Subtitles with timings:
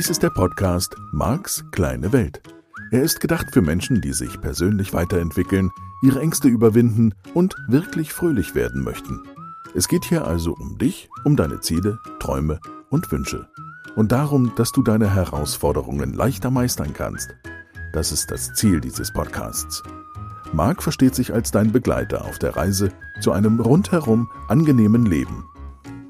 [0.00, 2.40] Dies ist der Podcast Marks kleine Welt.
[2.90, 5.70] Er ist gedacht für Menschen, die sich persönlich weiterentwickeln,
[6.00, 9.22] ihre Ängste überwinden und wirklich fröhlich werden möchten.
[9.74, 13.46] Es geht hier also um dich, um deine Ziele, Träume und Wünsche.
[13.94, 17.28] Und darum, dass du deine Herausforderungen leichter meistern kannst.
[17.92, 19.82] Das ist das Ziel dieses Podcasts.
[20.54, 22.90] Marc versteht sich als dein Begleiter auf der Reise
[23.20, 25.44] zu einem rundherum angenehmen Leben.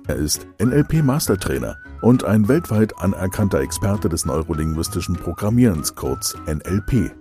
[0.07, 7.13] Er ist NLP-Mastertrainer und ein weltweit anerkannter Experte des neurolinguistischen Programmierens, kurz NLP.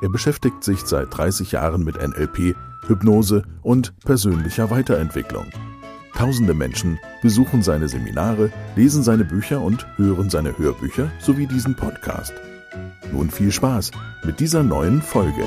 [0.00, 2.54] Er beschäftigt sich seit 30 Jahren mit NLP,
[2.86, 5.46] Hypnose und persönlicher Weiterentwicklung.
[6.14, 12.32] Tausende Menschen besuchen seine Seminare, lesen seine Bücher und hören seine Hörbücher sowie diesen Podcast.
[13.12, 13.92] Nun viel Spaß
[14.24, 15.44] mit dieser neuen Folge.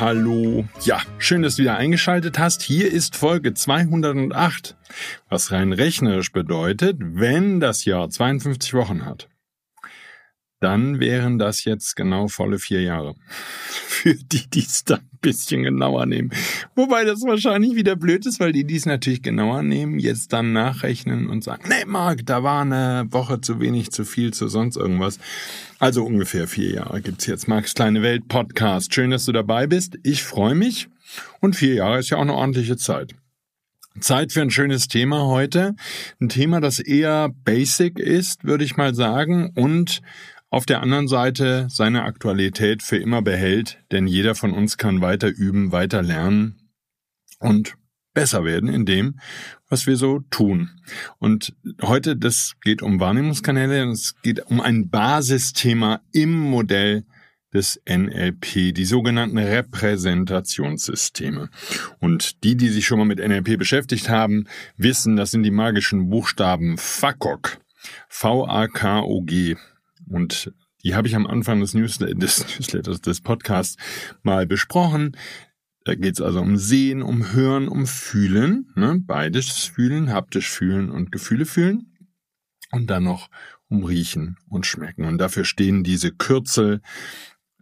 [0.00, 0.64] Hallo.
[0.80, 2.62] Ja, schön, dass du wieder eingeschaltet hast.
[2.62, 4.74] Hier ist Folge 208,
[5.28, 9.28] was rein rechnerisch bedeutet, wenn das Jahr 52 Wochen hat,
[10.60, 13.14] dann wären das jetzt genau volle vier Jahre.
[13.60, 16.30] Für die, die es dann ein bisschen genauer nehmen.
[16.74, 20.52] Wobei das wahrscheinlich wieder blöd ist, weil die, die es natürlich genauer nehmen, jetzt dann
[20.52, 24.76] nachrechnen und sagen, nee, Marc, da war eine Woche zu wenig, zu viel, zu sonst
[24.76, 25.18] irgendwas.
[25.78, 28.94] Also ungefähr vier Jahre gibt's jetzt Marks kleine Welt Podcast.
[28.94, 29.98] Schön, dass du dabei bist.
[30.02, 30.88] Ich freue mich.
[31.40, 33.14] Und vier Jahre ist ja auch eine ordentliche Zeit.
[33.98, 35.74] Zeit für ein schönes Thema heute.
[36.20, 40.00] Ein Thema, das eher basic ist, würde ich mal sagen, und
[40.50, 45.28] auf der anderen Seite seine Aktualität für immer behält, denn jeder von uns kann weiter
[45.28, 46.70] üben, weiter lernen
[47.38, 47.74] und
[48.12, 49.20] besser werden in dem,
[49.68, 50.70] was wir so tun.
[51.18, 57.04] Und heute, das geht um Wahrnehmungskanäle, es geht um ein Basisthema im Modell
[57.54, 61.50] des NLP, die sogenannten Repräsentationssysteme.
[61.98, 66.10] Und die, die sich schon mal mit NLP beschäftigt haben, wissen, das sind die magischen
[66.10, 67.58] Buchstaben FAKOG.
[68.08, 69.56] V-A-K-O-G.
[70.10, 73.76] Und die habe ich am Anfang des, Newslet des Newsletters, des Podcasts
[74.22, 75.16] mal besprochen.
[75.84, 78.70] Da geht es also um Sehen, um Hören, um Fühlen.
[78.76, 79.00] Ne?
[79.00, 81.96] Beides fühlen, haptisch fühlen und Gefühle fühlen.
[82.70, 83.28] Und dann noch
[83.68, 85.04] um Riechen und Schmecken.
[85.04, 86.80] Und dafür stehen diese Kürzel,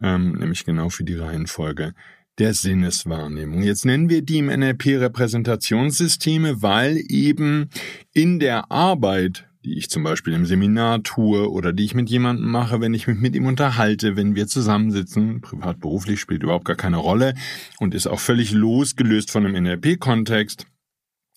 [0.01, 1.93] ähm, nämlich genau für die Reihenfolge
[2.39, 3.63] der Sinneswahrnehmung.
[3.63, 7.69] Jetzt nennen wir die im NLP Repräsentationssysteme, weil eben
[8.13, 12.49] in der Arbeit die ich zum Beispiel im Seminar tue oder die ich mit jemandem
[12.49, 15.41] mache, wenn ich mich mit ihm unterhalte, wenn wir zusammensitzen.
[15.41, 17.35] Privat, beruflich spielt überhaupt gar keine Rolle
[17.77, 20.65] und ist auch völlig losgelöst von einem NLP-Kontext.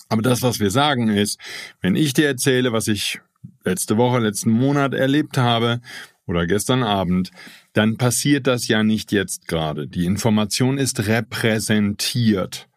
[0.08, 1.38] Aber das, was wir sagen, ist,
[1.82, 3.20] wenn ich dir erzähle, was ich
[3.64, 5.82] letzte Woche, letzten Monat erlebt habe
[6.26, 7.32] oder gestern Abend,
[7.74, 9.86] dann passiert das ja nicht jetzt gerade.
[9.86, 12.70] Die Information ist repräsentiert.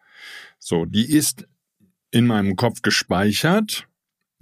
[0.58, 1.48] So, die ist
[2.10, 3.88] in meinem Kopf gespeichert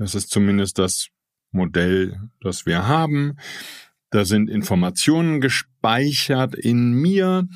[0.05, 1.09] das ist zumindest das
[1.51, 3.39] Modell, das wir haben.
[4.11, 7.49] Da sind Informationen gespeichert in mir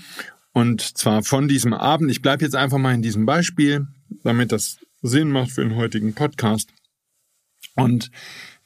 [0.53, 2.11] und zwar von diesem Abend.
[2.11, 3.87] Ich bleibe jetzt einfach mal in diesem Beispiel,
[4.25, 6.71] damit das Sinn macht für den heutigen Podcast.
[7.75, 8.11] Und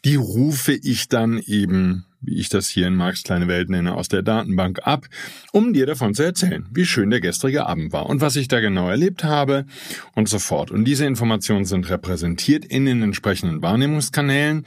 [0.05, 4.09] die rufe ich dann eben wie ich das hier in Marks kleine Welt nenne, aus
[4.09, 5.07] der Datenbank ab,
[5.51, 8.61] um dir davon zu erzählen, wie schön der gestrige Abend war und was ich da
[8.61, 9.67] genau erlebt habe
[10.15, 10.71] und so fort.
[10.71, 14.65] Und diese Informationen sind repräsentiert in den entsprechenden Wahrnehmungskanälen.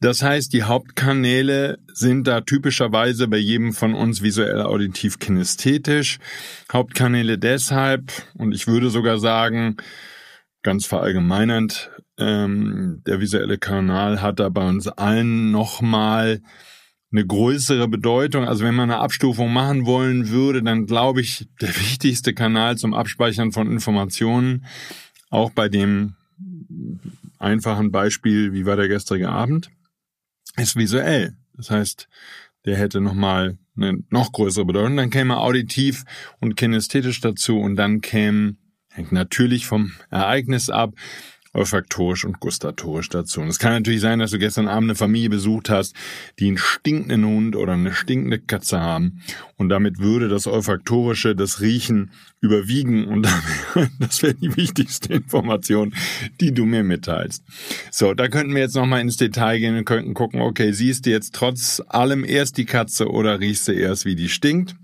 [0.00, 6.18] Das heißt, die Hauptkanäle sind da typischerweise bei jedem von uns visuell, auditiv, kinesthetisch.
[6.72, 9.76] Hauptkanäle deshalb, und ich würde sogar sagen,
[10.64, 11.90] ganz verallgemeinernd,
[12.22, 16.40] ähm, der visuelle Kanal hat da bei uns allen nochmal
[17.12, 18.44] eine größere Bedeutung.
[18.44, 22.94] Also wenn man eine Abstufung machen wollen würde, dann glaube ich, der wichtigste Kanal zum
[22.94, 24.64] Abspeichern von Informationen,
[25.30, 26.14] auch bei dem
[27.38, 29.70] einfachen Beispiel, wie war der gestrige Abend,
[30.56, 31.36] ist visuell.
[31.54, 32.08] Das heißt,
[32.64, 34.96] der hätte nochmal eine noch größere Bedeutung.
[34.96, 36.04] Dann käme auditiv
[36.40, 38.56] und kinesthetisch dazu und dann käme,
[38.90, 40.94] hängt natürlich vom Ereignis ab,
[41.52, 43.40] olfaktorisch und gustatorisch dazu.
[43.40, 45.94] Und es kann natürlich sein, dass du gestern Abend eine Familie besucht hast,
[46.38, 49.20] die einen stinkenden Hund oder eine stinkende Katze haben.
[49.56, 52.10] Und damit würde das olfaktorische, das Riechen
[52.40, 53.06] überwiegen.
[53.06, 53.28] Und
[53.98, 55.94] das wäre die wichtigste Information,
[56.40, 57.44] die du mir mitteilst.
[57.90, 61.10] So, da könnten wir jetzt nochmal ins Detail gehen und könnten gucken, okay, siehst du
[61.10, 64.74] jetzt trotz allem erst die Katze oder riechst du erst, wie die stinkt?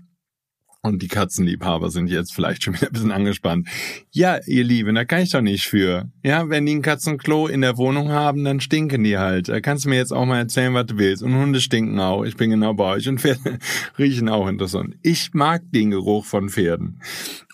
[0.81, 3.67] Und die Katzenliebhaber sind jetzt vielleicht schon wieder ein bisschen angespannt.
[4.11, 6.09] Ja, ihr Lieben, da kann ich doch nicht für.
[6.23, 9.49] Ja, wenn die ein Katzenklo in der Wohnung haben, dann stinken die halt.
[9.49, 11.21] Da kannst du mir jetzt auch mal erzählen, was du willst.
[11.21, 12.23] Und Hunde stinken auch.
[12.23, 13.09] Ich bin genau bei euch.
[13.09, 13.59] Und Pferde
[13.97, 14.95] riechen auch interessant.
[15.01, 17.01] Ich mag den Geruch von Pferden.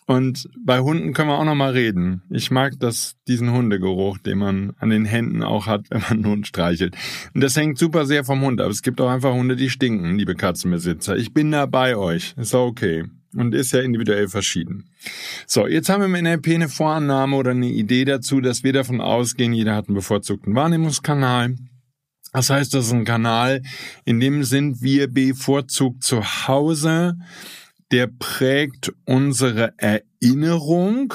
[0.08, 2.22] Und bei Hunden können wir auch noch mal reden.
[2.30, 6.28] Ich mag das, diesen Hundegeruch, den man an den Händen auch hat, wenn man einen
[6.28, 6.96] Hund streichelt.
[7.34, 8.70] Und das hängt super sehr vom Hund ab.
[8.70, 11.18] Es gibt auch einfach Hunde, die stinken, liebe Katzenbesitzer.
[11.18, 12.36] Ich bin da bei euch.
[12.38, 13.06] Ist okay.
[13.36, 14.90] Und ist ja individuell verschieden.
[15.46, 19.02] So, jetzt haben wir im NLP eine Vorannahme oder eine Idee dazu, dass wir davon
[19.02, 21.56] ausgehen, jeder hat einen bevorzugten Wahrnehmungskanal.
[22.32, 23.62] Das heißt, das ist ein Kanal,
[24.04, 27.18] in dem sind wir bevorzugt zu Hause
[27.92, 31.14] der prägt unsere Erinnerung.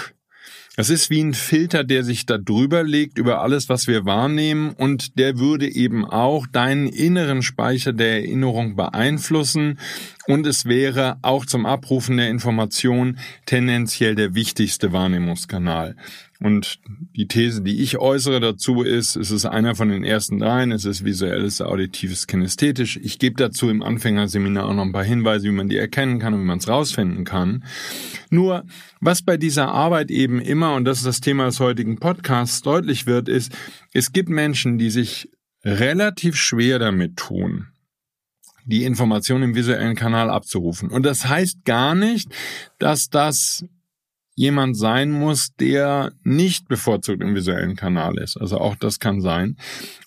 [0.80, 4.70] Das ist wie ein Filter, der sich da drüber legt über alles, was wir wahrnehmen
[4.70, 9.78] und der würde eben auch deinen inneren Speicher der Erinnerung beeinflussen
[10.26, 15.96] und es wäre auch zum Abrufen der Information tendenziell der wichtigste Wahrnehmungskanal.
[16.42, 16.80] Und
[17.14, 20.86] die These, die ich äußere dazu ist, es ist einer von den ersten dreien, es
[20.86, 22.98] ist visuelles, auditives, kinästhetisch.
[23.02, 26.32] Ich gebe dazu im Anfängerseminar auch noch ein paar Hinweise, wie man die erkennen kann
[26.32, 27.64] und wie man es rausfinden kann.
[28.30, 28.64] Nur,
[29.00, 33.06] was bei dieser Arbeit eben immer, und das ist das Thema des heutigen Podcasts, deutlich
[33.06, 33.52] wird, ist,
[33.92, 35.28] es gibt Menschen, die sich
[35.62, 37.66] relativ schwer damit tun,
[38.64, 40.88] die Information im visuellen Kanal abzurufen.
[40.88, 42.32] Und das heißt gar nicht,
[42.78, 43.66] dass das
[44.40, 48.38] jemand sein muss, der nicht bevorzugt im visuellen Kanal ist.
[48.38, 49.58] Also auch das kann sein.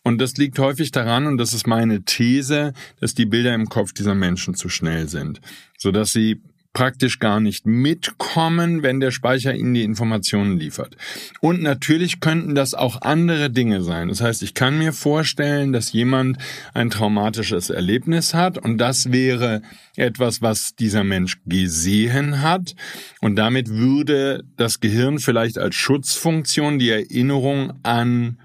[0.01, 3.93] Und das liegt häufig daran, und das ist meine These, dass die Bilder im Kopf
[3.93, 5.39] dieser Menschen zu schnell sind,
[5.77, 6.41] sodass sie
[6.73, 10.97] praktisch gar nicht mitkommen, wenn der Speicher Ihnen die Informationen liefert.
[11.39, 14.09] Und natürlich könnten das auch andere Dinge sein.
[14.09, 16.37] Das heißt, ich kann mir vorstellen, dass jemand
[16.73, 19.61] ein traumatisches Erlebnis hat und das wäre
[19.95, 22.75] etwas, was dieser Mensch gesehen hat
[23.21, 28.39] und damit würde das Gehirn vielleicht als Schutzfunktion die Erinnerung an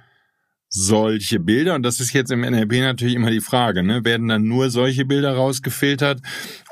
[0.69, 4.05] solche Bilder, und das ist jetzt im NLP natürlich immer die Frage, ne?
[4.05, 6.21] werden dann nur solche Bilder rausgefiltert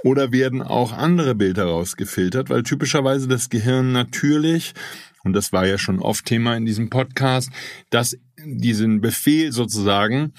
[0.05, 4.75] oder werden auch andere Bilder rausgefiltert, weil typischerweise das Gehirn natürlich,
[5.25, 7.51] und das war ja schon oft Thema in diesem Podcast,
[7.91, 10.33] dass diesen Befehl sozusagen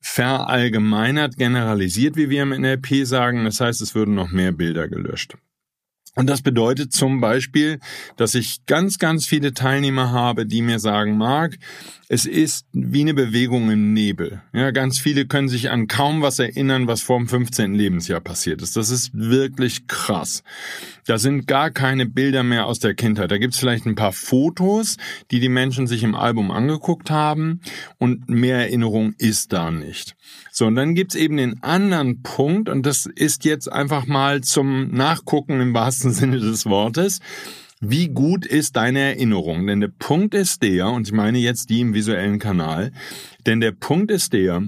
[0.00, 3.44] verallgemeinert, generalisiert, wie wir im NLP sagen.
[3.44, 5.36] Das heißt, es würden noch mehr Bilder gelöscht.
[6.18, 7.78] Und das bedeutet zum Beispiel,
[8.16, 11.58] dass ich ganz, ganz viele Teilnehmer habe, die mir sagen, Marc,
[12.08, 14.42] es ist wie eine Bewegung im Nebel.
[14.52, 17.72] Ja, ganz viele können sich an kaum was erinnern, was vor dem 15.
[17.72, 18.76] Lebensjahr passiert ist.
[18.76, 20.42] Das ist wirklich krass.
[21.06, 23.30] Da sind gar keine Bilder mehr aus der Kindheit.
[23.30, 24.96] Da gibt's vielleicht ein paar Fotos,
[25.30, 27.60] die die Menschen sich im Album angeguckt haben
[27.98, 30.16] und mehr Erinnerung ist da nicht.
[30.58, 34.90] So, und dann gibt's eben den anderen Punkt und das ist jetzt einfach mal zum
[34.90, 37.20] Nachgucken im wahrsten Sinne des Wortes
[37.80, 39.68] wie gut ist deine Erinnerung?
[39.68, 42.90] Denn der Punkt ist der, und ich meine jetzt die im visuellen Kanal,
[43.46, 44.64] denn der Punkt ist der,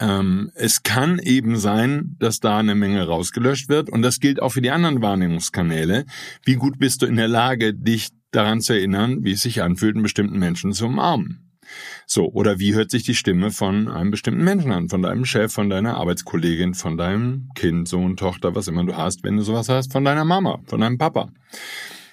[0.00, 4.50] ähm, es kann eben sein, dass da eine Menge rausgelöscht wird und das gilt auch
[4.50, 6.04] für die anderen Wahrnehmungskanäle.
[6.44, 9.94] Wie gut bist du in der Lage, dich daran zu erinnern, wie es sich anfühlt,
[9.94, 11.49] einen bestimmten Menschen zu umarmen?
[12.12, 14.88] So, oder wie hört sich die Stimme von einem bestimmten Menschen an?
[14.88, 19.22] Von deinem Chef, von deiner Arbeitskollegin, von deinem Kind, Sohn, Tochter, was immer du hast,
[19.22, 21.30] wenn du sowas hast, von deiner Mama, von deinem Papa.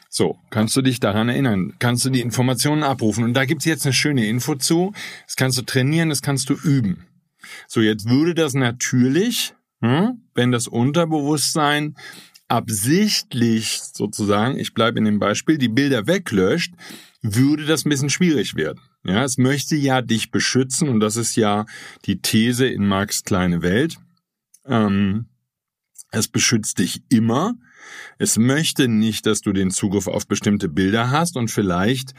[0.08, 1.74] So, kannst du dich daran erinnern?
[1.80, 3.24] Kannst du die Informationen abrufen?
[3.24, 4.94] Und da gibt's jetzt eine schöne Info zu.
[5.26, 7.08] Das kannst du trainieren, das kannst du üben.
[7.68, 11.96] So, jetzt würde das natürlich, hm, wenn das Unterbewusstsein
[12.48, 16.76] absichtlich sozusagen, ich bleibe in dem Beispiel, die Bilder weglöscht,
[17.24, 18.80] würde das ein bisschen schwierig werden.
[19.04, 21.66] Ja, es möchte ja dich beschützen und das ist ja
[22.06, 23.98] die These in Marx kleine Welt.
[24.66, 25.28] Ähm,
[26.12, 27.56] es beschützt dich immer.
[28.18, 32.14] Es möchte nicht, dass du den Zugriff auf bestimmte Bilder hast und vielleicht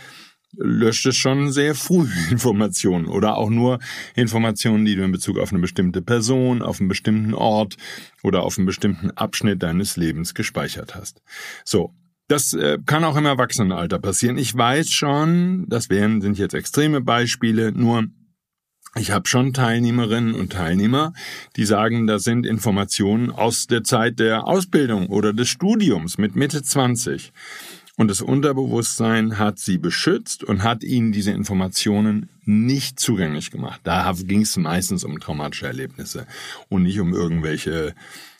[0.56, 3.78] löscht es schon sehr früh Informationen oder auch nur
[4.14, 7.76] Informationen, die du in Bezug auf eine bestimmte Person, auf einen bestimmten Ort
[8.22, 11.22] oder auf einen bestimmten Abschnitt deines Lebens gespeichert hast.
[11.64, 11.94] So.
[12.28, 14.36] Das äh, kann auch im Erwachsenenalter passieren.
[14.36, 18.04] Ich weiß schon, das wären, sind jetzt extreme Beispiele, nur
[18.94, 21.12] ich habe schon Teilnehmerinnen und Teilnehmer,
[21.56, 26.62] die sagen, da sind Informationen aus der Zeit der Ausbildung oder des Studiums mit Mitte
[26.62, 27.32] 20.
[27.96, 33.80] Und das Unterbewusstsein hat sie beschützt und hat ihnen diese Informationen nicht zugänglich gemacht.
[33.84, 36.26] Da ging es meistens um traumatische Erlebnisse
[36.68, 37.94] und nicht um irgendwelche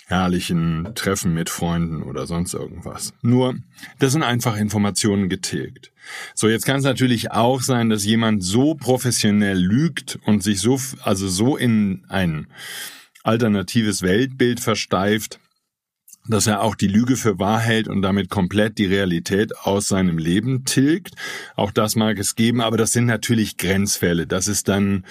[0.08, 3.12] herrlichen Treffen mit Freunden oder sonst irgendwas.
[3.20, 3.56] Nur,
[3.98, 5.92] das sind einfach Informationen getilgt.
[6.34, 10.80] So, jetzt kann es natürlich auch sein, dass jemand so professionell lügt und sich so,
[11.02, 12.46] also so in ein
[13.22, 15.40] alternatives Weltbild versteift,
[16.26, 20.18] dass er auch die Lüge für wahr hält und damit komplett die Realität aus seinem
[20.18, 21.14] Leben tilgt.
[21.56, 24.26] Auch das mag es geben, aber das sind natürlich Grenzfälle.
[24.26, 25.04] Das ist dann,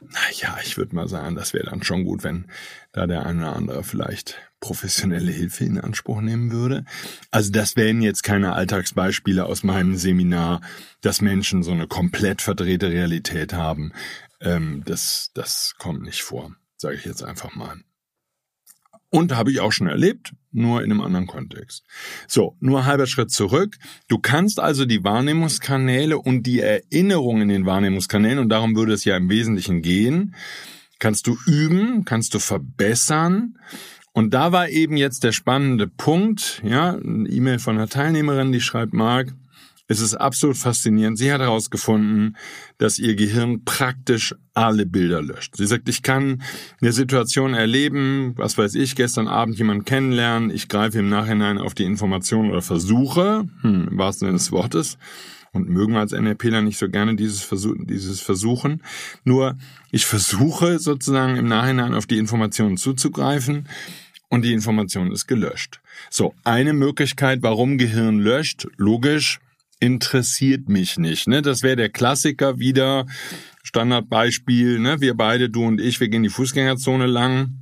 [0.00, 2.46] naja, ich würde mal sagen, das wäre dann schon gut, wenn
[2.92, 6.84] da der eine oder andere vielleicht professionelle Hilfe in Anspruch nehmen würde.
[7.30, 10.60] Also das wären jetzt keine Alltagsbeispiele aus meinem Seminar,
[11.00, 13.92] dass Menschen so eine komplett verdrehte Realität haben.
[14.40, 17.76] Ähm, das, das kommt nicht vor, sage ich jetzt einfach mal.
[19.10, 21.84] Und habe ich auch schon erlebt, nur in einem anderen Kontext.
[22.26, 23.76] So, nur halber Schritt zurück.
[24.08, 29.04] Du kannst also die Wahrnehmungskanäle und die Erinnerungen in den Wahrnehmungskanälen, und darum würde es
[29.04, 30.34] ja im Wesentlichen gehen,
[31.02, 33.58] kannst du üben, kannst du verbessern.
[34.12, 38.60] Und da war eben jetzt der spannende Punkt, ja, eine E-Mail von einer Teilnehmerin, die
[38.60, 39.34] schreibt, Marc,
[39.88, 41.18] es ist absolut faszinierend.
[41.18, 42.36] Sie hat herausgefunden,
[42.78, 45.56] dass ihr Gehirn praktisch alle Bilder löscht.
[45.56, 46.40] Sie sagt, ich kann
[46.80, 51.74] eine Situation erleben, was weiß ich, gestern Abend jemanden kennenlernen, ich greife im Nachhinein auf
[51.74, 54.98] die Information oder versuche, hm, im wahrsten Sinne des Wortes,
[55.52, 58.82] und mögen wir als NLPler nicht so gerne dieses, Versuch, dieses Versuchen.
[59.24, 59.56] Nur
[59.90, 63.68] ich versuche sozusagen im Nachhinein auf die Informationen zuzugreifen
[64.28, 65.80] und die Information ist gelöscht.
[66.10, 69.40] So, eine Möglichkeit, warum Gehirn löscht, logisch,
[69.78, 71.28] interessiert mich nicht.
[71.28, 71.42] Ne?
[71.42, 73.06] Das wäre der Klassiker wieder.
[73.64, 75.00] Standardbeispiel, ne?
[75.00, 77.61] wir beide, du und ich, wir gehen die Fußgängerzone lang.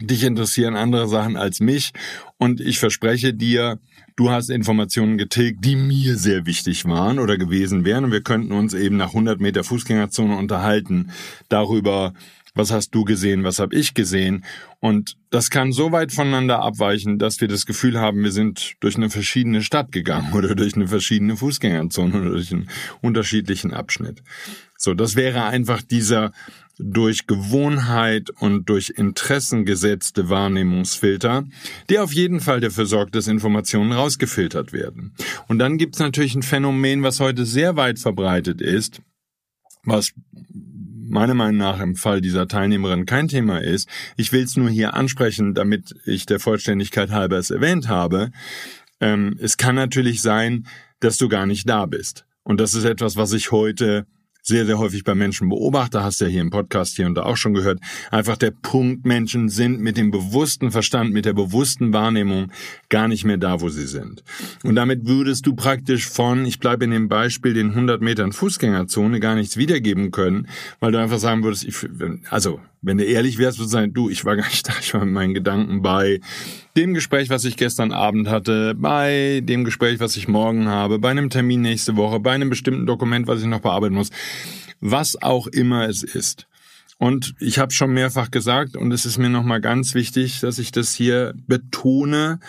[0.00, 1.92] Dich interessieren andere Sachen als mich
[2.36, 3.78] und ich verspreche dir,
[4.14, 8.52] du hast Informationen getilgt, die mir sehr wichtig waren oder gewesen wären und wir könnten
[8.52, 11.10] uns eben nach 100 Meter Fußgängerzone unterhalten
[11.48, 12.12] darüber,
[12.56, 14.44] was hast du gesehen, was habe ich gesehen.
[14.80, 18.96] Und das kann so weit voneinander abweichen, dass wir das Gefühl haben, wir sind durch
[18.96, 22.68] eine verschiedene Stadt gegangen oder durch eine verschiedene Fußgängerzone oder durch einen
[23.02, 24.22] unterschiedlichen Abschnitt.
[24.76, 26.32] So, das wäre einfach dieser
[26.78, 31.44] durch Gewohnheit und durch Interessen gesetzte Wahrnehmungsfilter,
[31.88, 35.14] der auf jeden Fall dafür sorgt, dass Informationen rausgefiltert werden.
[35.48, 39.00] Und dann gibt es natürlich ein Phänomen, was heute sehr weit verbreitet ist,
[39.84, 40.12] was
[41.08, 43.88] meiner Meinung nach im Fall dieser Teilnehmerin kein Thema ist.
[44.16, 48.32] Ich will es nur hier ansprechen, damit ich der Vollständigkeit halber es erwähnt habe.
[49.00, 50.66] Ähm, es kann natürlich sein,
[51.00, 52.26] dass du gar nicht da bist.
[52.42, 54.06] Und das ist etwas, was ich heute
[54.46, 57.36] sehr, sehr häufig bei Menschen beobachte, hast ja hier im Podcast hier und da auch
[57.36, 57.80] schon gehört,
[58.12, 62.52] einfach der Punkt, Menschen sind mit dem bewussten Verstand, mit der bewussten Wahrnehmung
[62.88, 64.22] gar nicht mehr da, wo sie sind.
[64.62, 69.18] Und damit würdest du praktisch von, ich bleibe in dem Beispiel, den 100 Metern Fußgängerzone
[69.18, 70.46] gar nichts wiedergeben können,
[70.78, 71.74] weil du einfach sagen würdest, ich,
[72.30, 74.94] also wenn du ehrlich wärst, würdest du sagen, du, ich war gar nicht da, ich
[74.94, 76.20] war mit meinen Gedanken bei
[76.76, 81.10] dem Gespräch, was ich gestern Abend hatte, bei dem Gespräch, was ich morgen habe, bei
[81.10, 84.10] einem Termin nächste Woche, bei einem bestimmten Dokument, was ich noch bearbeiten muss,
[84.80, 86.46] was auch immer es ist.
[86.98, 90.70] Und ich habe schon mehrfach gesagt, und es ist mir nochmal ganz wichtig, dass ich
[90.70, 92.40] das hier betone,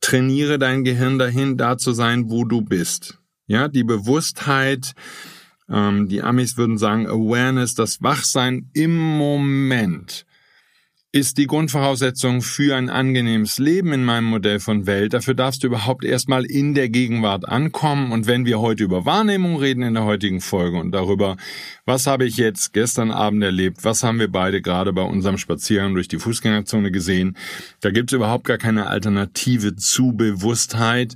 [0.00, 3.18] trainiere dein Gehirn dahin, da zu sein, wo du bist.
[3.46, 4.92] Ja, die Bewusstheit,
[5.68, 10.26] ähm, die Amis würden sagen Awareness, das Wachsein im Moment
[11.14, 15.12] ist die Grundvoraussetzung für ein angenehmes Leben in meinem Modell von Welt.
[15.12, 18.12] Dafür darfst du überhaupt erstmal in der Gegenwart ankommen.
[18.12, 21.36] Und wenn wir heute über Wahrnehmung reden in der heutigen Folge und darüber,
[21.84, 25.92] was habe ich jetzt gestern Abend erlebt, was haben wir beide gerade bei unserem Spaziergang
[25.92, 27.36] durch die Fußgängerzone gesehen,
[27.80, 31.14] da gibt es überhaupt gar keine Alternative zu Bewusstheit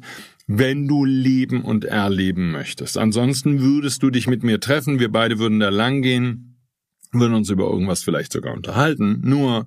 [0.48, 2.98] wenn du leben und erleben möchtest.
[2.98, 6.55] Ansonsten würdest du dich mit mir treffen, wir beide würden da lang gehen,
[7.20, 9.66] würden uns über irgendwas vielleicht sogar unterhalten, nur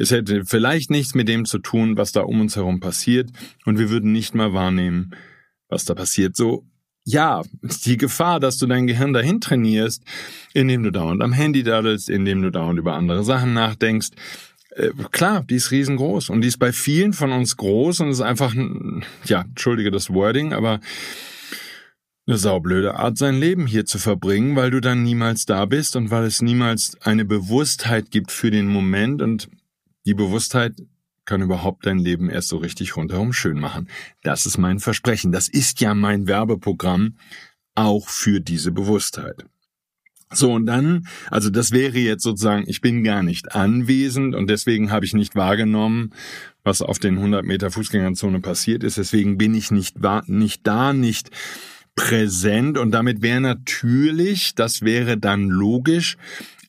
[0.00, 3.30] es hätte vielleicht nichts mit dem zu tun, was da um uns herum passiert.
[3.64, 5.10] Und wir würden nicht mal wahrnehmen,
[5.68, 6.36] was da passiert.
[6.36, 6.64] So,
[7.04, 7.42] ja,
[7.84, 10.04] die Gefahr, dass du dein Gehirn dahin trainierst,
[10.54, 14.10] indem du dauernd am Handy daddelst, indem du dauernd über andere Sachen nachdenkst,
[14.76, 18.20] äh, klar, die ist riesengroß und die ist bei vielen von uns groß und ist
[18.20, 18.54] einfach,
[19.24, 20.80] ja, entschuldige das Wording, aber
[22.28, 26.10] eine saublöde Art, sein Leben hier zu verbringen, weil du dann niemals da bist und
[26.10, 29.48] weil es niemals eine Bewusstheit gibt für den Moment und
[30.04, 30.74] die Bewusstheit
[31.24, 33.88] kann überhaupt dein Leben erst so richtig rundherum schön machen.
[34.22, 35.32] Das ist mein Versprechen.
[35.32, 37.16] Das ist ja mein Werbeprogramm
[37.74, 39.46] auch für diese Bewusstheit.
[40.30, 44.90] So, und dann, also das wäre jetzt sozusagen, ich bin gar nicht anwesend und deswegen
[44.90, 46.12] habe ich nicht wahrgenommen,
[46.62, 48.98] was auf den 100 Meter Fußgängerzone passiert ist.
[48.98, 51.30] Deswegen bin ich nicht, nicht da, nicht
[51.98, 56.16] präsent und damit wäre natürlich, das wäre dann logisch,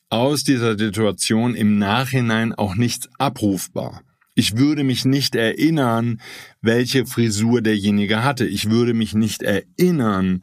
[0.08, 4.02] aus dieser Situation im Nachhinein auch nichts abrufbar.
[4.34, 6.20] Ich würde mich nicht erinnern,
[6.62, 8.44] welche Frisur derjenige hatte.
[8.44, 10.42] Ich würde mich nicht erinnern,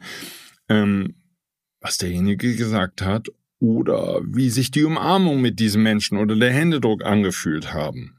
[0.70, 1.16] ähm,
[1.82, 3.28] was derjenige gesagt hat
[3.58, 8.16] oder wie sich die Umarmung mit diesem Menschen oder der Händedruck angefühlt haben.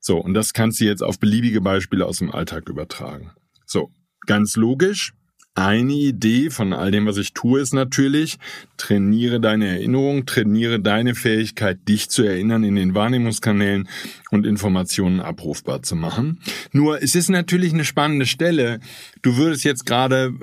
[0.00, 3.30] So, und das kannst du jetzt auf beliebige Beispiele aus dem Alltag übertragen.
[3.64, 3.92] So,
[4.26, 5.14] ganz logisch.
[5.56, 8.38] Eine Idee von all dem, was ich tue, ist natürlich,
[8.76, 13.88] trainiere deine Erinnerung, trainiere deine Fähigkeit, dich zu erinnern in den Wahrnehmungskanälen
[14.32, 16.40] und Informationen abrufbar zu machen.
[16.72, 18.80] Nur, es ist natürlich eine spannende Stelle.
[19.22, 20.34] Du würdest jetzt gerade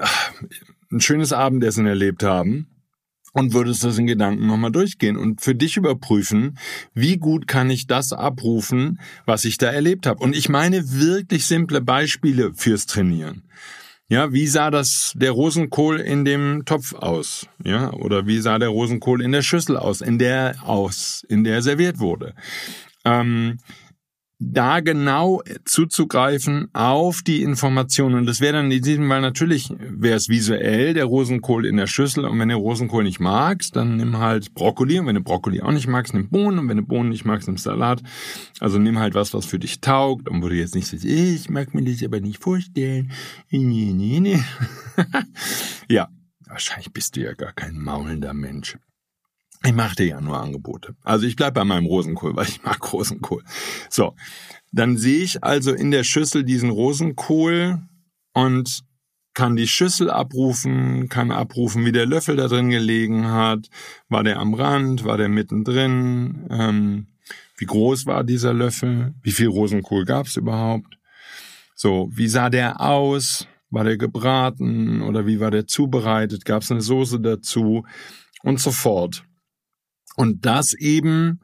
[0.89, 2.68] ein schönes Abendessen erlebt haben
[3.34, 6.58] und würdest das in Gedanken nochmal durchgehen und für dich überprüfen,
[6.94, 10.24] wie gut kann ich das abrufen, was ich da erlebt habe.
[10.24, 13.44] Und ich meine wirklich simple Beispiele fürs Trainieren.
[14.12, 17.48] Ja, wie sah das der Rosenkohl in dem Topf aus?
[17.63, 21.62] Ja, oder wie sah der Rosenkohl in der Schüssel aus, in der aus, in der
[21.62, 22.34] serviert wurde?
[23.06, 23.60] Ähm,
[24.44, 28.16] da genau zuzugreifen auf die Informationen.
[28.16, 31.86] Und das wäre dann in diesem Fall natürlich, wäre es visuell der Rosenkohl in der
[31.86, 32.26] Schüssel.
[32.26, 35.00] Und wenn du Rosenkohl nicht magst, dann nimm halt Brokkoli.
[35.00, 36.58] Und wenn du Brokkoli auch nicht magst, nimm Bohnen.
[36.58, 38.02] Und wenn du Bohnen nicht magst, nimm Salat.
[38.60, 40.28] Also nimm halt was, was für dich taugt.
[40.28, 43.12] Und wo du jetzt nicht sagst, ich mag mir das aber nicht vorstellen.
[43.52, 44.44] Nee, nee, nee.
[45.88, 46.10] ja,
[46.48, 48.76] wahrscheinlich bist du ja gar kein maulender Mensch.
[49.63, 50.96] Ich mache dir ja nur Angebote.
[51.03, 53.44] Also ich bleib bei meinem Rosenkohl, weil ich mag Rosenkohl.
[53.89, 54.15] So,
[54.72, 57.80] dann sehe ich also in der Schüssel diesen Rosenkohl
[58.34, 58.84] und
[59.34, 63.70] kann die Schüssel abrufen, kann abrufen, wie der Löffel da drin gelegen hat.
[64.10, 66.48] War der am Rand, war der mittendrin?
[66.50, 67.08] Ähm,
[67.58, 69.13] wie groß war dieser Löffel?
[69.22, 70.98] Wie viel Rosenkohl gab's überhaupt?
[71.75, 73.48] So, wie sah der aus?
[73.70, 76.44] War der gebraten oder wie war der zubereitet?
[76.44, 77.86] Gab's eine Soße dazu?
[78.44, 79.24] Und so fort.
[80.15, 81.39] Und das eben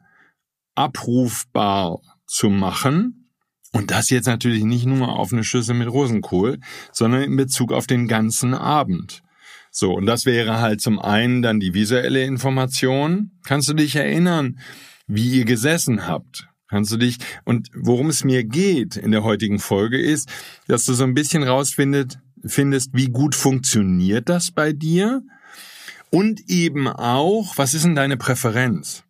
[0.74, 3.30] abrufbar zu machen.
[3.72, 6.58] Und das jetzt natürlich nicht nur auf eine Schüssel mit Rosenkohl,
[6.92, 9.22] sondern in Bezug auf den ganzen Abend.
[9.70, 13.32] So, und das wäre halt zum einen dann die visuelle Information.
[13.44, 14.58] Kannst du dich erinnern,
[15.06, 16.48] wie ihr gesessen habt?
[16.68, 20.28] Kannst du dich, und worum es mir geht in der heutigen Folge ist,
[20.66, 25.22] dass du so ein bisschen rausfindest, findest, wie gut funktioniert das bei dir?
[26.10, 29.04] Und eben auch, was ist denn deine Präferenz?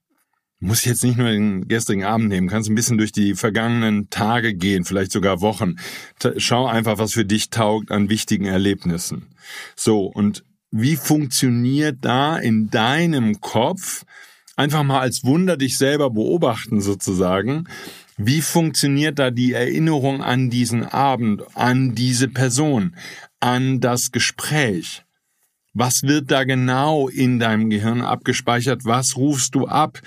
[0.60, 4.54] Muss jetzt nicht nur den gestrigen Abend nehmen, kannst ein bisschen durch die vergangenen Tage
[4.54, 5.76] gehen, vielleicht sogar Wochen.
[6.36, 9.28] Schau einfach, was für dich taugt an wichtigen Erlebnissen.
[9.76, 14.04] So, und wie funktioniert da in deinem Kopf,
[14.56, 17.68] einfach mal als Wunder dich selber beobachten sozusagen,
[18.16, 22.96] wie funktioniert da die Erinnerung an diesen Abend, an diese Person,
[23.38, 25.04] an das Gespräch?
[25.80, 28.84] Was wird da genau in deinem Gehirn abgespeichert?
[28.84, 30.00] Was rufst du ab?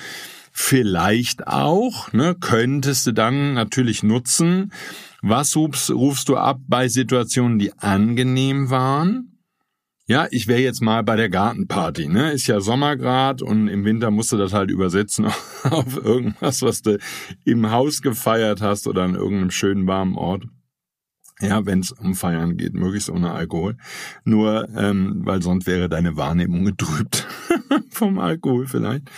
[0.52, 4.74] Vielleicht auch, ne, könntest du dann natürlich nutzen.
[5.22, 9.40] Was rufst, rufst du ab bei Situationen, die angenehm waren?
[10.08, 12.34] Ja, ich wäre jetzt mal bei der Gartenparty, ne?
[12.34, 15.28] Ist ja Sommergrad und im Winter musst du das halt übersetzen
[15.64, 16.98] auf irgendwas, was du
[17.46, 20.44] im Haus gefeiert hast oder an irgendeinem schönen warmen Ort.
[21.42, 23.76] Ja, wenn es um Feiern geht, möglichst ohne Alkohol.
[24.24, 27.28] Nur, ähm, weil sonst wäre deine Wahrnehmung getrübt
[27.90, 29.10] vom Alkohol vielleicht.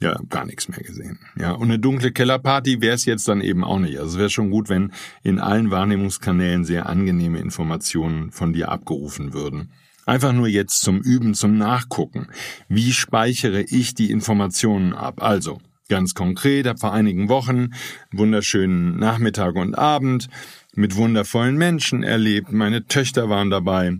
[0.00, 1.18] Ja, gar nichts mehr gesehen.
[1.36, 3.98] Ja, und eine dunkle Kellerparty wäre es jetzt dann eben auch nicht.
[3.98, 9.32] Also es wäre schon gut, wenn in allen Wahrnehmungskanälen sehr angenehme Informationen von dir abgerufen
[9.32, 9.70] würden.
[10.04, 12.26] Einfach nur jetzt zum Üben, zum Nachgucken.
[12.68, 15.22] Wie speichere ich die Informationen ab?
[15.22, 17.70] Also, ganz konkret, ab vor einigen Wochen,
[18.10, 20.28] wunderschönen Nachmittag und Abend,
[20.74, 22.52] mit wundervollen Menschen erlebt.
[22.52, 23.98] Meine Töchter waren dabei.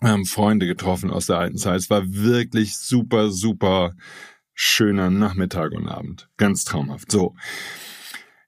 [0.00, 1.80] Wir haben Freunde getroffen aus der alten Zeit.
[1.80, 3.94] Es war wirklich super, super
[4.54, 6.28] schöner Nachmittag und Abend.
[6.38, 7.10] Ganz traumhaft.
[7.10, 7.34] So.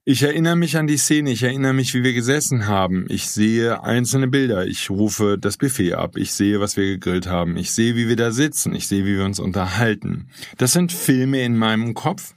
[0.04, 3.06] Ich erinnere mich an die Szene, ich erinnere mich, wie wir gesessen haben.
[3.08, 7.56] Ich sehe einzelne Bilder, ich rufe das Buffet ab, ich sehe, was wir gegrillt haben,
[7.56, 10.28] ich sehe, wie wir da sitzen, ich sehe, wie wir uns unterhalten.
[10.58, 12.34] Das sind Filme in meinem Kopf.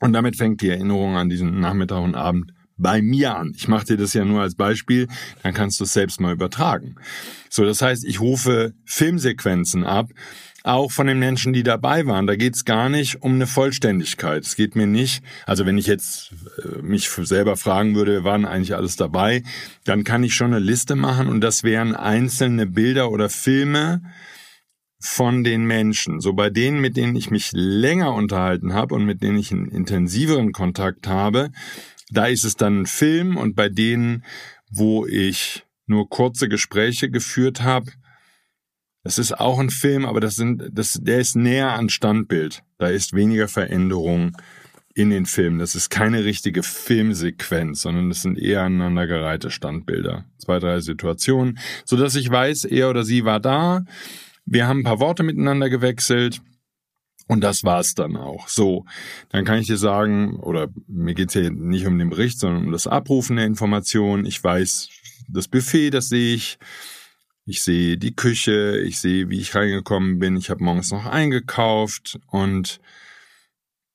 [0.00, 3.52] Und damit fängt die Erinnerung an diesen Nachmittag und Abend bei mir an.
[3.56, 5.08] Ich mache dir das ja nur als Beispiel,
[5.42, 6.96] dann kannst du es selbst mal übertragen.
[7.48, 10.10] So, das heißt, ich rufe Filmsequenzen ab,
[10.64, 12.26] auch von den Menschen, die dabei waren.
[12.26, 14.44] Da geht es gar nicht um eine Vollständigkeit.
[14.44, 16.32] Es geht mir nicht, also wenn ich jetzt
[16.62, 19.42] äh, mich selber fragen würde, waren eigentlich alles dabei,
[19.84, 24.00] dann kann ich schon eine Liste machen und das wären einzelne Bilder oder Filme,
[25.04, 26.20] von den Menschen.
[26.20, 29.68] So bei denen, mit denen ich mich länger unterhalten habe und mit denen ich einen
[29.68, 31.50] intensiveren Kontakt habe,
[32.10, 34.24] da ist es dann ein Film und bei denen,
[34.70, 37.90] wo ich nur kurze Gespräche geführt habe,
[39.02, 42.62] das ist auch ein Film, aber das sind, das, der ist näher an Standbild.
[42.78, 44.34] Da ist weniger Veränderung
[44.94, 45.58] in den Filmen.
[45.58, 50.24] Das ist keine richtige Filmsequenz, sondern das sind eher aneinandergereihte Standbilder.
[50.38, 53.84] Zwei, drei Situationen, so dass ich weiß, er oder sie war da.
[54.46, 56.40] Wir haben ein paar Worte miteinander gewechselt
[57.26, 58.48] Und das war's dann auch.
[58.48, 58.84] So,
[59.30, 62.72] dann kann ich dir sagen, oder mir geht's ja nicht um den Bericht, sondern um
[62.72, 64.26] das Abrufen der Informationen.
[64.26, 64.90] Ich weiß,
[65.28, 66.58] das Buffet, das sehe ich.
[67.46, 70.36] Ich sehe die Küche, ich sehe, wie ich reingekommen bin.
[70.36, 72.80] Ich habe morgens noch eingekauft und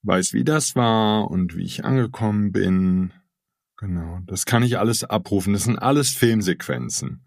[0.03, 3.11] weiß, wie das war und wie ich angekommen bin.
[3.77, 5.53] Genau, das kann ich alles abrufen.
[5.53, 7.25] Das sind alles Filmsequenzen.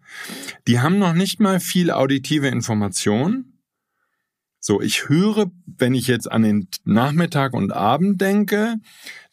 [0.68, 3.51] Die haben noch nicht mal viel auditive Information.
[4.64, 8.76] So, ich höre, wenn ich jetzt an den Nachmittag und Abend denke,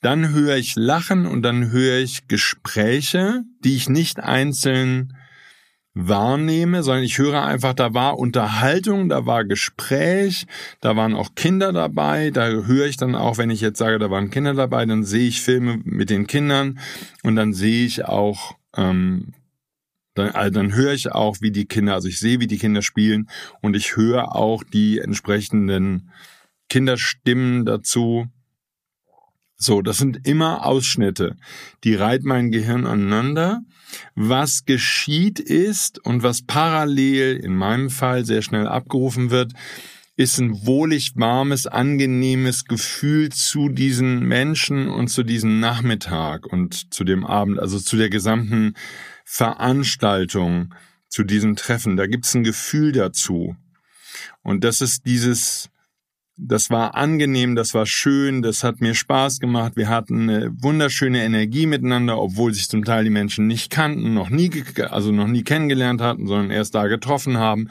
[0.02, 5.16] dann höre ich Lachen und dann höre ich Gespräche, die ich nicht einzeln
[5.94, 10.48] wahrnehme, sondern ich höre einfach, da war Unterhaltung, da war Gespräch,
[10.82, 14.10] da waren auch Kinder dabei, da höre ich dann auch, wenn ich jetzt sage, da
[14.10, 16.80] waren Kinder dabei, dann sehe ich Filme mit den Kindern
[17.22, 19.34] und dann sehe ich auch ähm,
[20.20, 22.82] dann, also dann höre ich auch, wie die Kinder, also ich sehe, wie die Kinder
[22.82, 23.30] spielen
[23.62, 26.12] und ich höre auch die entsprechenden
[26.70, 28.28] Kinderstimmen dazu.
[29.58, 31.36] So, das sind immer Ausschnitte,
[31.84, 33.62] die reiht mein Gehirn aneinander.
[34.16, 39.54] Was geschieht ist und was parallel in meinem Fall sehr schnell abgerufen wird,
[40.20, 47.06] ist ein wohlig warmes, angenehmes Gefühl zu diesen Menschen und zu diesem Nachmittag und zu
[47.06, 48.74] dem Abend, also zu der gesamten
[49.32, 50.74] Veranstaltung,
[51.08, 51.98] zu diesem Treffen.
[51.98, 53.56] Da gibt's ein Gefühl dazu.
[54.42, 55.70] Und das ist dieses,
[56.42, 59.74] das war angenehm, das war schön, das hat mir Spaß gemacht.
[59.76, 64.30] Wir hatten eine wunderschöne Energie miteinander, obwohl sich zum Teil die Menschen nicht kannten, noch
[64.30, 64.50] nie,
[64.90, 67.70] also noch nie kennengelernt hatten, sondern erst da getroffen haben,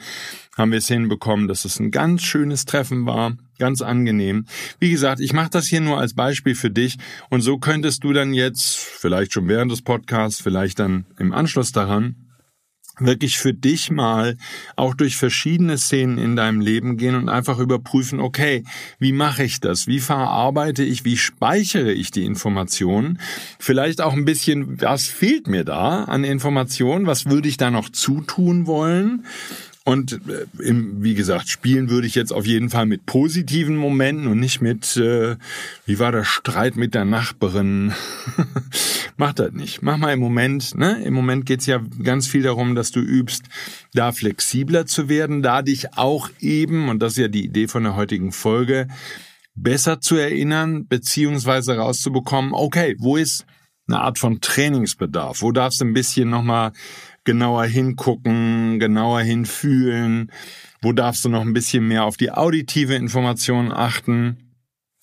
[0.55, 4.45] haben wir es hinbekommen, dass es ein ganz schönes Treffen war, ganz angenehm.
[4.79, 6.97] Wie gesagt, ich mache das hier nur als Beispiel für dich
[7.29, 11.71] und so könntest du dann jetzt, vielleicht schon während des Podcasts, vielleicht dann im Anschluss
[11.71, 12.28] daran,
[12.99, 14.37] wirklich für dich mal
[14.75, 18.63] auch durch verschiedene Szenen in deinem Leben gehen und einfach überprüfen, okay,
[18.99, 19.87] wie mache ich das?
[19.87, 21.05] Wie verarbeite ich?
[21.05, 23.19] Wie speichere ich die Informationen?
[23.59, 27.05] Vielleicht auch ein bisschen, was fehlt mir da an Informationen?
[27.05, 29.25] Was würde ich da noch zutun wollen?
[29.89, 34.27] Und äh, im, wie gesagt, spielen würde ich jetzt auf jeden Fall mit positiven Momenten
[34.27, 35.35] und nicht mit, äh,
[35.87, 37.93] wie war der Streit mit der Nachbarin?
[39.17, 39.81] Mach das nicht.
[39.81, 41.01] Mach mal im Moment, ne?
[41.03, 43.45] Im Moment geht's ja ganz viel darum, dass du übst,
[43.95, 47.81] da flexibler zu werden, da dich auch eben, und das ist ja die Idee von
[47.81, 48.87] der heutigen Folge,
[49.55, 53.43] besser zu erinnern, beziehungsweise rauszubekommen, okay, wo ist
[53.87, 55.41] eine Art von Trainingsbedarf?
[55.41, 56.73] Wo darfst du ein bisschen nochmal
[57.29, 60.31] genauer hingucken, genauer hinfühlen?
[60.81, 64.55] Wo darfst du noch ein bisschen mehr auf die auditive Information achten?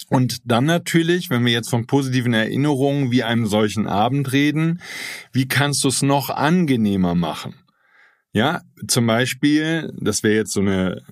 [0.09, 4.81] Und dann natürlich, wenn wir jetzt von positiven Erinnerungen wie einem solchen Abend reden,
[5.33, 7.55] wie kannst du es noch angenehmer machen?
[8.33, 11.03] Ja, zum Beispiel, das wäre jetzt so eine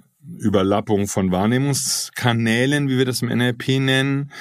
[0.40, 4.32] Überlappung von Wahrnehmungskanälen, wie wir das im NLP nennen.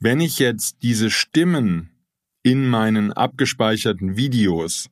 [0.00, 1.90] Wenn ich jetzt diese Stimmen
[2.42, 4.88] in meinen abgespeicherten Videos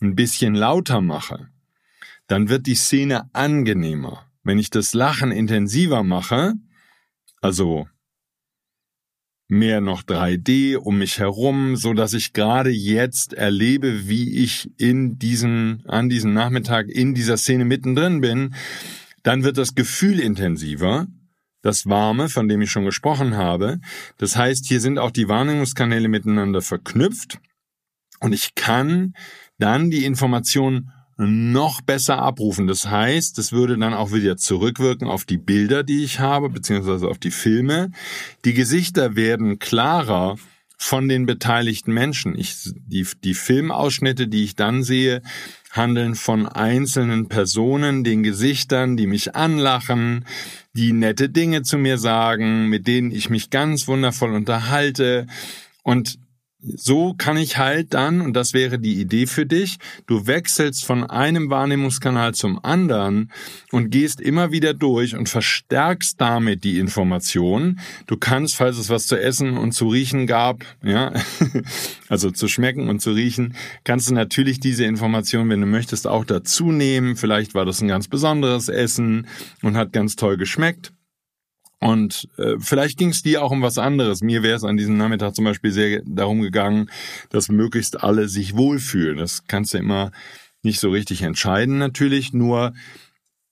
[0.00, 1.48] ein bisschen lauter mache,
[2.26, 4.26] dann wird die Szene angenehmer.
[4.42, 6.54] Wenn ich das Lachen intensiver mache,
[7.40, 7.86] also
[9.48, 15.18] mehr noch 3D um mich herum, so dass ich gerade jetzt erlebe, wie ich in
[15.18, 18.54] diesem, an diesem Nachmittag in dieser Szene mittendrin bin,
[19.22, 21.06] dann wird das Gefühl intensiver,
[21.62, 23.80] das Warme, von dem ich schon gesprochen habe.
[24.18, 27.38] Das heißt, hier sind auch die Wahrnehmungskanäle miteinander verknüpft
[28.20, 29.14] und ich kann
[29.58, 32.66] dann die Information noch besser abrufen.
[32.66, 37.08] Das heißt, es würde dann auch wieder zurückwirken auf die Bilder, die ich habe, beziehungsweise
[37.08, 37.90] auf die Filme.
[38.44, 40.36] Die Gesichter werden klarer
[40.76, 42.36] von den beteiligten Menschen.
[42.36, 45.22] Ich, die, die Filmausschnitte, die ich dann sehe,
[45.70, 50.24] handeln von einzelnen Personen, den Gesichtern, die mich anlachen,
[50.74, 55.26] die nette Dinge zu mir sagen, mit denen ich mich ganz wundervoll unterhalte.
[55.82, 56.18] Und
[56.64, 61.04] so kann ich halt dann, und das wäre die Idee für dich, du wechselst von
[61.04, 63.30] einem Wahrnehmungskanal zum anderen
[63.70, 67.80] und gehst immer wieder durch und verstärkst damit die Information.
[68.06, 71.12] Du kannst, falls es was zu essen und zu riechen gab, ja,
[72.08, 76.24] also zu schmecken und zu riechen, kannst du natürlich diese Information, wenn du möchtest, auch
[76.24, 77.16] dazu nehmen.
[77.16, 79.26] Vielleicht war das ein ganz besonderes Essen
[79.62, 80.92] und hat ganz toll geschmeckt.
[81.84, 84.22] Und äh, vielleicht ging es dir auch um was anderes.
[84.22, 86.88] Mir wäre es an diesem Nachmittag zum Beispiel sehr darum gegangen,
[87.28, 89.18] dass möglichst alle sich wohlfühlen.
[89.18, 90.10] Das kannst du immer
[90.62, 92.32] nicht so richtig entscheiden natürlich.
[92.32, 92.72] Nur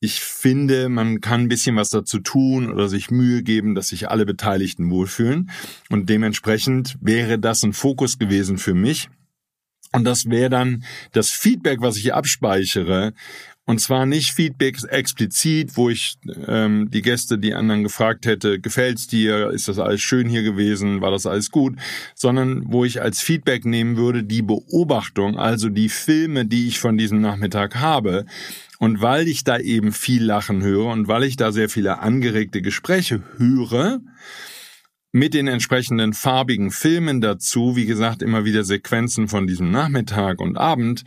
[0.00, 4.08] ich finde, man kann ein bisschen was dazu tun oder sich Mühe geben, dass sich
[4.08, 5.50] alle Beteiligten wohlfühlen.
[5.90, 9.10] Und dementsprechend wäre das ein Fokus gewesen für mich.
[9.92, 13.12] Und das wäre dann das Feedback, was ich abspeichere
[13.64, 16.16] Und zwar nicht Feedback explizit, wo ich
[16.48, 21.00] ähm, die Gäste, die anderen gefragt hätte, gefällt's dir, ist das alles schön hier gewesen,
[21.00, 21.76] war das alles gut,
[22.16, 26.98] sondern wo ich als Feedback nehmen würde die Beobachtung, also die Filme, die ich von
[26.98, 28.26] diesem Nachmittag habe.
[28.80, 32.62] Und weil ich da eben viel Lachen höre und weil ich da sehr viele angeregte
[32.62, 34.00] Gespräche höre,
[35.12, 40.56] mit den entsprechenden farbigen Filmen dazu, wie gesagt, immer wieder Sequenzen von diesem Nachmittag und
[40.56, 41.04] Abend,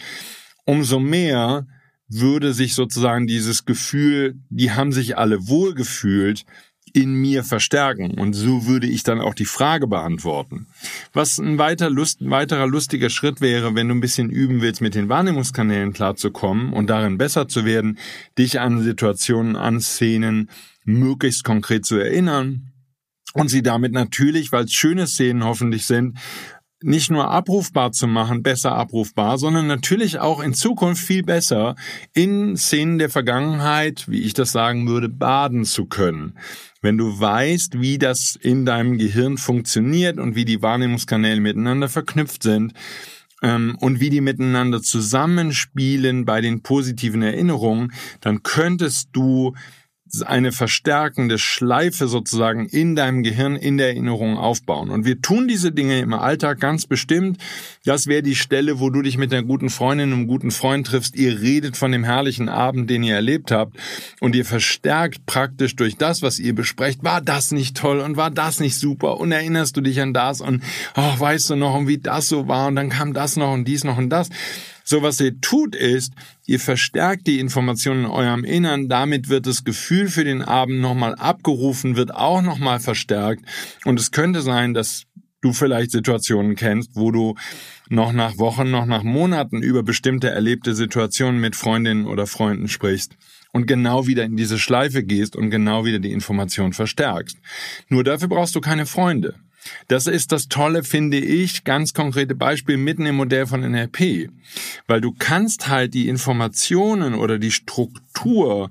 [0.63, 1.67] umso mehr
[2.07, 6.45] würde sich sozusagen dieses Gefühl, die haben sich alle wohlgefühlt,
[6.93, 8.11] in mir verstärken.
[8.11, 10.67] Und so würde ich dann auch die Frage beantworten.
[11.11, 14.81] Was ein, weiter Lust, ein weiterer lustiger Schritt wäre, wenn du ein bisschen üben willst,
[14.81, 17.99] mit den Wahrnehmungskanälen klarzukommen und darin besser zu werden,
[18.37, 20.49] dich an Situationen, an Szenen
[20.85, 22.71] möglichst konkret zu erinnern
[23.33, 26.17] und sie damit natürlich, weil es schöne Szenen hoffentlich sind,
[26.81, 31.75] nicht nur abrufbar zu machen, besser abrufbar, sondern natürlich auch in Zukunft viel besser
[32.13, 36.37] in Szenen der Vergangenheit, wie ich das sagen würde, baden zu können.
[36.81, 42.43] Wenn du weißt, wie das in deinem Gehirn funktioniert und wie die Wahrnehmungskanäle miteinander verknüpft
[42.43, 42.73] sind,
[43.41, 49.53] ähm, und wie die miteinander zusammenspielen bei den positiven Erinnerungen, dann könntest du
[50.25, 54.89] eine verstärkende Schleife sozusagen in deinem Gehirn, in der Erinnerung aufbauen.
[54.89, 57.39] Und wir tun diese Dinge im Alltag ganz bestimmt.
[57.85, 60.87] Das wäre die Stelle, wo du dich mit einer guten Freundin und einem guten Freund
[60.87, 61.15] triffst.
[61.15, 63.75] Ihr redet von dem herrlichen Abend, den ihr erlebt habt.
[64.21, 68.31] Und ihr verstärkt praktisch durch das, was ihr besprecht, war das nicht toll und war
[68.31, 70.63] das nicht super und erinnerst du dich an das und
[70.95, 73.83] oh, weißt du noch, wie das so war und dann kam das noch und dies
[73.83, 74.29] noch und das.
[74.87, 76.13] So was ihr tut ist,
[76.45, 81.15] ihr verstärkt die Informationen in eurem Innern, damit wird das Gefühl für den Abend nochmal
[81.15, 83.43] abgerufen, wird auch nochmal verstärkt
[83.83, 85.07] und es könnte sein, dass
[85.41, 87.33] du vielleicht Situationen kennst, wo du
[87.89, 93.17] noch nach Wochen, noch nach Monaten über bestimmte erlebte Situationen mit Freundinnen oder Freunden sprichst
[93.51, 97.37] und genau wieder in diese Schleife gehst und genau wieder die Information verstärkst.
[97.89, 99.35] Nur dafür brauchst du keine Freunde.
[99.87, 104.29] Das ist das Tolle, finde ich, ganz konkrete Beispiel mitten im Modell von NLP.
[104.87, 108.69] Weil du kannst halt die Informationen oder die Struktur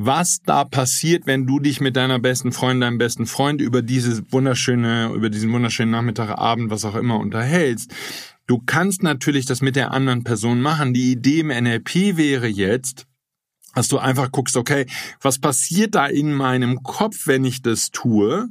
[0.00, 4.22] was da passiert, wenn du dich mit deiner besten Freundin, deinem besten Freund über dieses
[4.30, 7.92] wunderschöne, über diesen wunderschönen Nachmittag, Abend, was auch immer unterhältst.
[8.46, 10.94] Du kannst natürlich das mit der anderen Person machen.
[10.94, 13.06] Die Idee im NLP wäre jetzt,
[13.74, 14.86] dass du einfach guckst, okay,
[15.20, 18.48] was passiert da in meinem Kopf, wenn ich das tue?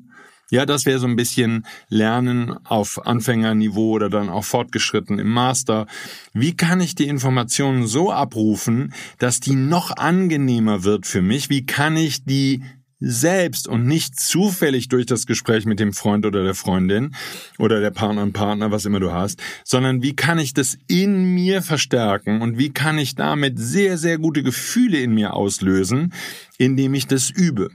[0.50, 5.88] Ja, das wäre so ein bisschen Lernen auf Anfängerniveau oder dann auch fortgeschritten im Master.
[6.34, 11.50] Wie kann ich die Informationen so abrufen, dass die noch angenehmer wird für mich?
[11.50, 12.64] Wie kann ich die
[13.00, 17.14] selbst und nicht zufällig durch das Gespräch mit dem Freund oder der Freundin
[17.60, 21.36] oder der Partner und Partner, was immer du hast, sondern wie kann ich das in
[21.36, 26.14] mir verstärken und wie kann ich damit sehr, sehr gute Gefühle in mir auslösen,
[26.58, 27.70] indem ich das übe.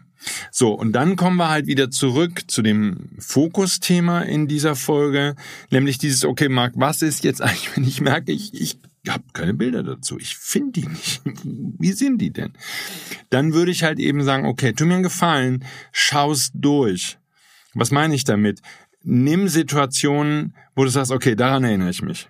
[0.51, 5.37] So, und dann kommen wir halt wieder zurück zu dem Fokusthema in dieser Folge,
[5.71, 9.55] nämlich dieses, okay, Marc, was ist jetzt eigentlich, wenn ich merke, ich, ich habe keine
[9.55, 11.23] Bilder dazu, ich finde die nicht.
[11.45, 12.53] Wie sind die denn?
[13.31, 17.19] Dann würde ich halt eben sagen, okay, tu mir einen Gefallen, schau's durch.
[17.75, 18.61] Was meine ich damit?
[19.03, 22.29] Nimm Situationen, wo du sagst, okay, daran erinnere ich mich.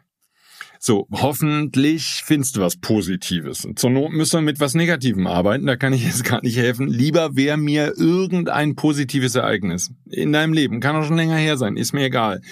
[0.84, 3.64] So, hoffentlich findest du was Positives.
[3.64, 6.56] Und zur Not müssen wir mit was Negativem arbeiten, da kann ich jetzt gar nicht
[6.56, 6.88] helfen.
[6.88, 11.76] Lieber wäre mir irgendein positives Ereignis in deinem Leben, kann auch schon länger her sein,
[11.76, 12.42] ist mir egal.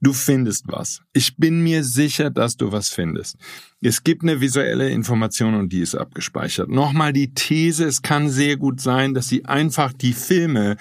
[0.00, 1.02] Du findest was.
[1.12, 3.36] Ich bin mir sicher, dass du was findest.
[3.80, 6.68] Es gibt eine visuelle Information und die ist abgespeichert.
[6.68, 10.76] Nochmal die These, es kann sehr gut sein, dass sie einfach die Filme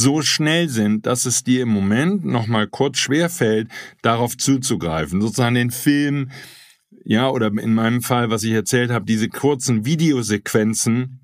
[0.00, 3.68] so schnell sind, dass es dir im Moment noch mal kurz schwer fällt,
[4.02, 6.30] darauf zuzugreifen, sozusagen den Film,
[7.04, 11.20] ja, oder in meinem Fall, was ich erzählt habe, diese kurzen Videosequenzen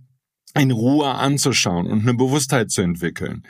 [0.55, 3.43] in Ruhe anzuschauen und eine Bewusstheit zu entwickeln.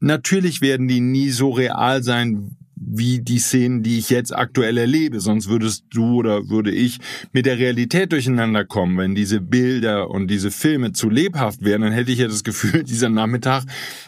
[0.00, 5.20] Natürlich werden die nie so real sein, wie die Szenen, die ich jetzt aktuell erlebe.
[5.20, 6.98] Sonst würdest du oder würde ich
[7.32, 8.96] mit der Realität durcheinander kommen.
[8.98, 12.82] Wenn diese Bilder und diese Filme zu lebhaft wären, dann hätte ich ja das Gefühl,
[12.84, 13.64] dieser Nachmittag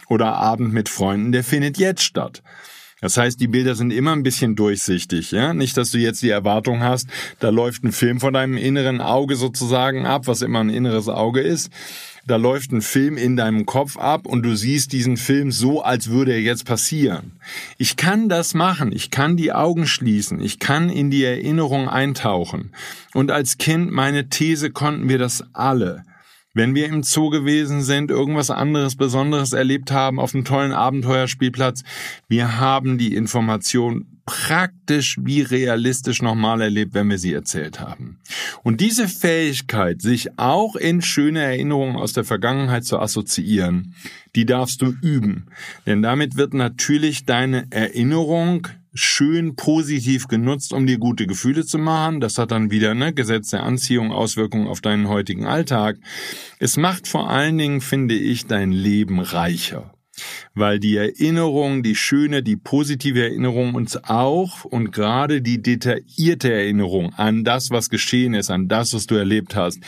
[0.08, 2.42] oder Abend mit Freunden, der findet jetzt statt.
[3.02, 5.52] Das heißt, die Bilder sind immer ein bisschen durchsichtig, ja?
[5.52, 7.08] Nicht, dass du jetzt die Erwartung hast,
[7.40, 11.40] da läuft ein Film von deinem inneren Auge sozusagen ab, was immer ein inneres Auge
[11.40, 11.70] ist,
[12.26, 16.10] da läuft ein Film in deinem Kopf ab und du siehst diesen Film so, als
[16.10, 17.32] würde er jetzt passieren.
[17.78, 22.72] Ich kann das machen, ich kann die Augen schließen, ich kann in die Erinnerung eintauchen.
[23.14, 26.04] Und als Kind, meine These, konnten wir das alle.
[26.56, 31.82] Wenn wir im Zoo gewesen sind, irgendwas anderes Besonderes erlebt haben auf einem tollen Abenteuerspielplatz,
[32.28, 38.20] wir haben die Information praktisch wie realistisch nochmal erlebt, wenn wir sie erzählt haben.
[38.62, 43.94] Und diese Fähigkeit, sich auch in schöne Erinnerungen aus der Vergangenheit zu assoziieren,
[44.34, 45.48] die darfst du üben.
[45.84, 52.20] Denn damit wird natürlich deine Erinnerung schön positiv genutzt, um dir gute Gefühle zu machen.
[52.20, 55.98] Das hat dann wieder ne, Gesetz der Anziehung Auswirkungen auf deinen heutigen Alltag.
[56.58, 59.92] Es macht vor allen Dingen, finde ich, dein Leben reicher.
[60.54, 67.12] Weil die Erinnerung, die schöne, die positive Erinnerung uns auch und gerade die detaillierte Erinnerung
[67.14, 69.80] an das, was geschehen ist, an das, was du erlebt hast,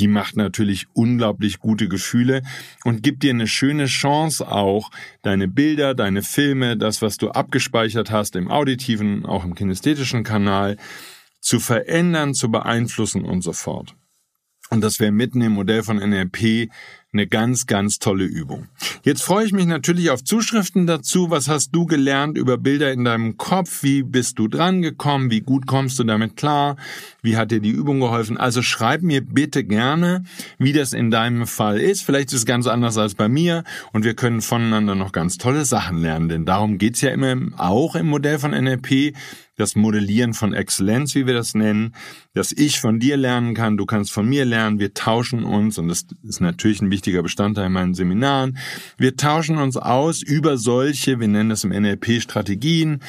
[0.00, 2.42] die macht natürlich unglaublich gute Gefühle
[2.84, 8.10] und gibt dir eine schöne Chance auch, deine Bilder, deine Filme, das, was du abgespeichert
[8.10, 10.78] hast im auditiven, auch im kinästhetischen Kanal,
[11.40, 13.94] zu verändern, zu beeinflussen und so fort.
[14.70, 16.70] Und das wäre mitten im Modell von NLP
[17.12, 18.68] eine ganz, ganz tolle Übung.
[19.02, 21.30] Jetzt freue ich mich natürlich auf Zuschriften dazu.
[21.30, 23.82] Was hast du gelernt über Bilder in deinem Kopf?
[23.82, 25.30] Wie bist du dran gekommen?
[25.30, 26.76] Wie gut kommst du damit klar?
[27.20, 28.36] Wie hat dir die Übung geholfen?
[28.36, 30.22] Also schreib mir bitte gerne,
[30.58, 32.02] wie das in deinem Fall ist.
[32.02, 35.64] Vielleicht ist es ganz anders als bei mir und wir können voneinander noch ganz tolle
[35.64, 39.14] Sachen lernen, denn darum geht's ja immer auch im Modell von NLP,
[39.60, 41.94] das Modellieren von Exzellenz, wie wir das nennen,
[42.34, 45.88] dass ich von dir lernen kann, du kannst von mir lernen, wir tauschen uns und
[45.88, 48.58] das ist natürlich ein wichtiger Bestandteil in meinen Seminaren.
[48.96, 53.00] Wir tauschen uns aus über solche, wir nennen das im NLP Strategien,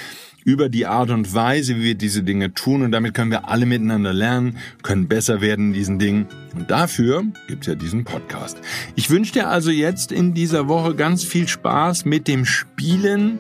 [0.43, 3.65] über die Art und Weise, wie wir diese Dinge tun und damit können wir alle
[3.65, 8.57] miteinander lernen, können besser werden in diesen Dingen und dafür gibt's ja diesen Podcast.
[8.95, 13.39] Ich wünsche dir also jetzt in dieser Woche ganz viel Spaß mit dem Spielen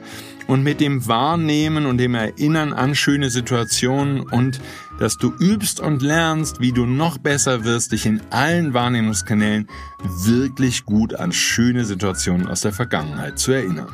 [0.51, 4.59] und mit dem Wahrnehmen und dem Erinnern an schöne Situationen und
[4.99, 9.69] dass du übst und lernst, wie du noch besser wirst, dich in allen Wahrnehmungskanälen
[10.03, 13.87] wirklich gut an schöne Situationen aus der Vergangenheit zu erinnern.